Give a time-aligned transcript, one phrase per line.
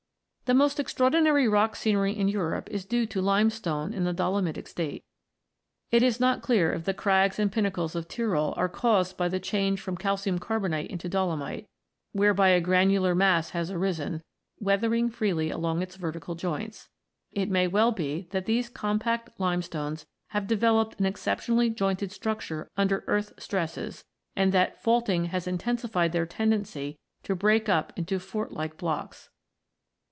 [0.45, 5.05] The most extraordinary rock scenery in Europe is due to limestone in the dolomitic state.
[5.91, 9.39] It is not clear if the crags and pinnacles of Tyrol are caused by the
[9.39, 11.69] change from calcium carbonate into dolomite,
[12.11, 14.23] whereby a granular mass has arisen,
[14.59, 16.89] weathering freely along its vertical joints.
[17.31, 23.05] It may well be that these compact limestones have developed an exceptionally jointed structure under
[23.07, 24.03] earth stresses,
[24.35, 29.29] and that faulting has intensified their tendency to break up into fort like blocks.